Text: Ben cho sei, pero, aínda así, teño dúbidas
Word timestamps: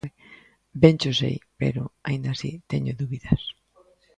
Ben 0.81 0.95
cho 1.01 1.11
sei, 1.21 1.35
pero, 1.59 1.81
aínda 2.07 2.29
así, 2.31 2.51
teño 2.71 2.93
dúbidas 3.01 3.41